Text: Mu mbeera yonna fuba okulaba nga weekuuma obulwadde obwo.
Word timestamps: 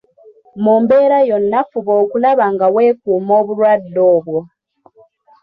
Mu 0.63 0.73
mbeera 0.81 1.17
yonna 1.29 1.59
fuba 1.69 1.93
okulaba 2.03 2.45
nga 2.53 2.67
weekuuma 2.75 3.31
obulwadde 3.41 4.01
obwo. 4.15 4.39